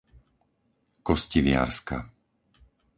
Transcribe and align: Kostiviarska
Kostiviarska 1.05 1.97